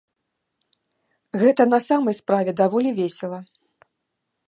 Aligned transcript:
Гэта 1.43 1.61
на 1.73 1.79
самай 1.89 2.19
справе 2.23 2.51
даволі 2.63 2.89
весела. 3.01 3.39